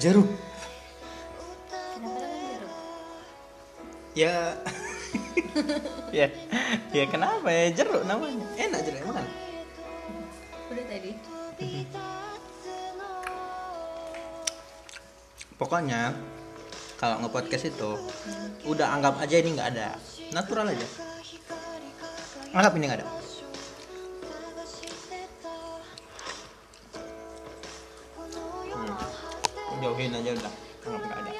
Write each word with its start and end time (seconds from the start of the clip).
Jeruk. 0.00 0.24
Kenapa 1.92 2.16
namanya 2.24 2.48
jeruk? 2.56 2.72
Ya. 4.16 4.36
ya. 6.24 6.26
Ya 6.88 7.04
kenapa 7.04 7.48
ya 7.52 7.68
jeruk 7.76 8.08
namanya? 8.08 8.48
Enak 8.56 8.80
jeruk 8.80 9.04
makan. 9.04 9.28
Udah 10.72 10.84
tadi. 10.88 11.12
Pokoknya 15.60 16.16
kalau 16.96 17.20
nge-podcast 17.20 17.68
itu 17.68 17.90
udah 18.64 18.96
anggap 18.96 19.20
aja 19.20 19.36
ini 19.36 19.52
nggak 19.52 19.68
ada. 19.76 20.00
Natural 20.32 20.72
aja. 20.72 20.88
Anggap 22.56 22.72
ini 22.80 22.84
nggak 22.88 23.04
ada. 23.04 23.19
Jauhin 29.80 30.12
aja 30.12 30.30
udah. 30.36 30.52
Anggap 30.84 31.02
nggak 31.08 31.18
ada. 31.24 31.32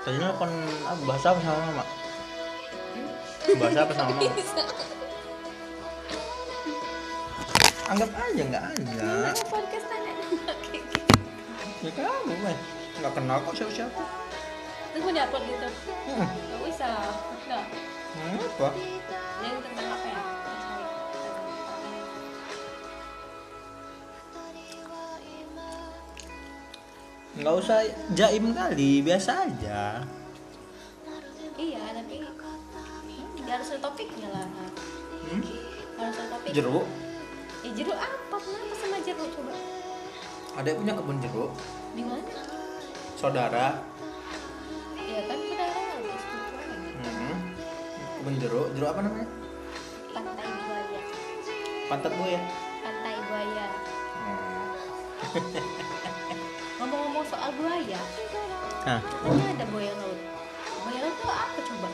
Tadi 0.00 0.16
nelfon 0.18 0.52
apa 0.82 1.00
bahasa 1.06 1.26
apa 1.30 1.40
sama 1.44 1.60
mama? 1.70 1.84
Bahasa 3.54 3.78
apa 3.86 3.92
sama 3.94 4.10
mama? 4.18 4.30
Anggap 7.90 8.10
aja 8.10 8.42
nggak 8.50 8.64
ada. 8.66 9.10
Gitu? 10.74 10.90
Ya 11.80 11.90
kamu 11.94 12.34
mah 12.42 12.54
nggak 12.98 13.12
kenal 13.14 13.38
kok 13.46 13.54
siapa 13.54 13.72
siapa. 13.72 14.02
Terus 14.90 15.02
mau 15.06 15.12
diupload 15.14 15.44
gitu? 15.46 15.68
Hmm. 16.10 16.26
Gak 16.26 16.60
bisa. 16.66 16.90
Enggak. 17.46 17.64
Hmm, 18.10 18.42
apa? 18.42 18.68
Yang 19.38 19.56
tentang 19.70 19.86
apa 19.86 20.06
ya? 20.10 20.39
Nggak 27.40 27.56
usah 27.56 27.80
jaim 28.12 28.52
kali, 28.52 29.00
biasa 29.00 29.48
aja. 29.48 30.04
Iya, 31.56 31.80
tapi 31.96 32.20
hmm, 32.20 33.48
harus 33.48 33.68
ada 33.72 33.80
topiknya 33.80 34.28
lah. 34.28 34.44
Hmm? 35.24 35.40
Harus 35.96 36.16
ada 36.20 36.28
topik. 36.36 36.52
Jeruk. 36.52 36.84
Ya 37.64 37.70
jeruk 37.72 37.96
apa? 37.96 38.36
Kenapa 38.36 38.74
sama 38.76 39.00
jeruk 39.00 39.28
coba? 39.32 39.56
Ada 40.60 40.76
punya 40.76 40.92
kebun 40.92 41.16
jeruk. 41.24 41.52
Di 41.96 42.02
mana? 42.04 42.44
Saudara. 43.16 43.80
Ya 45.00 45.20
kan 45.24 45.38
tujuan. 45.40 46.00
Hmm. 47.00 47.36
Kebun 48.20 48.34
jeruk. 48.36 48.68
Jeruk 48.76 48.88
apa 48.92 49.00
namanya? 49.00 49.28
Pantai 50.12 50.44
Buaya. 50.44 51.00
Pantat 51.88 52.12
buaya. 52.20 52.40
Pantai 52.84 53.16
Buaya. 53.24 53.66
Hmm. 54.28 54.68
Soal 57.30 57.54
buaya, 57.54 58.00
Hah. 58.90 58.98
katanya 58.98 59.46
ada 59.54 59.64
buaya 59.70 59.92
laut. 60.02 60.18
Buaya 60.82 60.98
laut 60.98 61.14
itu 61.14 61.28
apa 61.30 61.58
coba? 61.62 61.88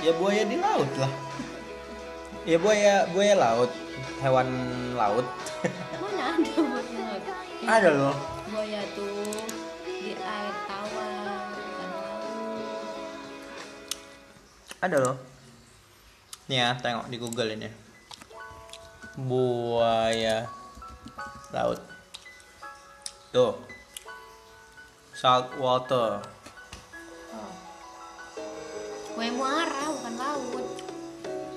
Ya 0.00 0.12
buaya 0.16 0.42
di 0.48 0.56
laut 0.56 0.90
lah. 0.96 1.12
Ya 2.48 2.56
buaya 2.56 3.04
buaya 3.12 3.34
laut, 3.36 3.68
hewan 4.24 4.48
laut. 4.96 5.28
Mana 6.00 6.24
ada 6.32 6.52
buaya 6.64 6.96
laut? 6.96 7.24
Ada 7.68 7.88
loh. 7.92 8.16
Buaya 8.48 8.80
tuh 8.96 9.44
di 9.84 10.16
air 10.16 10.54
tawar, 10.64 11.44
bukan 11.52 11.88
laut. 11.92 12.24
Ada 14.80 14.96
loh. 14.96 15.16
Nih 16.48 16.56
ya, 16.56 16.72
tengok 16.80 17.12
di 17.12 17.16
Google 17.20 17.52
ini. 17.52 17.68
Buaya 19.20 20.48
laut. 21.52 21.84
Tuh. 23.28 23.73
Salt 25.24 25.56
water. 25.56 26.20
Oh. 27.32 27.52
Muara 29.16 29.88
bukan 29.88 30.14
laut. 30.20 30.66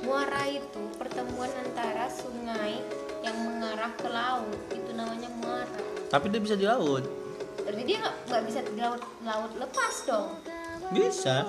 Muara 0.08 0.48
itu 0.48 0.88
pertemuan 0.96 1.52
antara 1.52 2.08
sungai 2.08 2.80
yang 3.28 3.36
mengarah 3.36 3.92
ke 4.00 4.08
laut. 4.08 4.56
Itu 4.72 4.96
namanya 4.96 5.28
muara. 5.44 5.84
Tapi 6.08 6.32
dia 6.32 6.40
bisa 6.40 6.56
di 6.56 6.64
laut. 6.64 7.04
Berarti 7.60 7.84
dia 7.84 8.08
nggak 8.08 8.44
bisa 8.48 8.64
di 8.64 8.80
laut 8.80 9.04
laut 9.28 9.52
lepas 9.60 9.96
dong. 10.08 10.40
Bisa. 10.96 11.44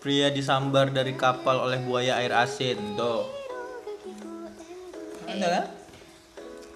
Pria 0.00 0.32
disambar 0.32 0.88
dari 0.88 1.12
kapal 1.20 1.68
oleh 1.68 1.84
buaya 1.84 2.16
air 2.16 2.32
asin. 2.32 2.80
Tuh. 2.96 3.28
Ada 5.28 5.48
kan? 5.52 5.66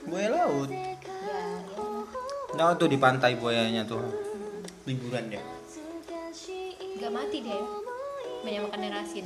Buaya 0.04 0.28
laut. 0.44 0.93
Ya, 2.54 2.62
ya. 2.62 2.70
Nah 2.70 2.78
tuh 2.78 2.86
di 2.86 2.98
pantai 2.98 3.34
buayanya 3.34 3.82
tuh. 3.82 4.00
Liburan 4.86 5.26
dia. 5.26 5.42
Gak 6.94 7.10
mati 7.10 7.42
dia. 7.42 7.58
Banyak 8.46 8.62
makan 8.70 8.84
air 8.86 8.96
asin. 9.02 9.24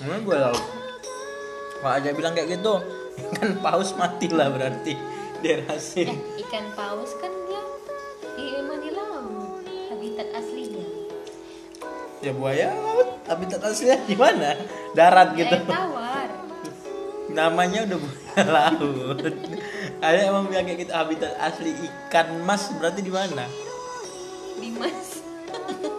Namanya 0.00 0.22
buaya 0.22 0.40
laut. 0.50 0.64
Kalau 1.76 1.92
aja 1.92 2.08
bilang 2.14 2.32
kayak 2.36 2.48
gitu, 2.56 2.74
kan 3.36 3.48
paus 3.64 3.90
mati 3.96 4.28
lah 4.30 4.48
berarti 4.52 4.94
di 5.40 5.46
air 5.48 5.64
asin. 5.72 6.08
Eh, 6.12 6.44
ikan 6.46 6.66
paus 6.76 7.16
kan 7.18 7.32
dia 7.48 7.62
di 8.36 8.90
laut. 8.92 9.64
Habitat 9.90 10.28
aslinya. 10.36 10.86
Ya 12.20 12.32
buaya 12.32 12.76
laut, 12.76 13.08
habitat 13.24 13.60
aslinya 13.64 13.98
di 14.04 14.16
mana? 14.16 14.56
Darat 14.92 15.32
gitu. 15.34 15.56
air 15.56 15.64
tawar. 15.64 16.28
Namanya 17.32 17.88
udah 17.88 17.98
buaya 17.98 18.42
laut. 18.46 19.32
Ada 20.06 20.30
emang 20.30 20.46
bilang 20.46 20.62
kayak 20.62 20.86
gitu 20.86 20.94
habitat 20.94 21.34
asli 21.42 21.74
ikan 21.74 22.30
mas 22.46 22.70
berarti 22.78 23.02
di 23.02 23.10
mana? 23.10 23.42
Dimas. 24.54 25.18